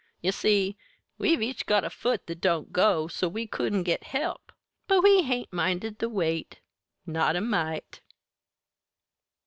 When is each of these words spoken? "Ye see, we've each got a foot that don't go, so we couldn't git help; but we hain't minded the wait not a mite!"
"Ye 0.19 0.31
see, 0.31 0.77
we've 1.19 1.43
each 1.43 1.67
got 1.67 1.83
a 1.83 1.91
foot 1.91 2.25
that 2.25 2.41
don't 2.41 2.73
go, 2.73 3.07
so 3.07 3.27
we 3.27 3.45
couldn't 3.45 3.83
git 3.83 4.05
help; 4.05 4.51
but 4.87 5.03
we 5.03 5.21
hain't 5.21 5.53
minded 5.53 5.99
the 5.99 6.09
wait 6.09 6.59
not 7.05 7.35
a 7.35 7.41
mite!" 7.41 8.01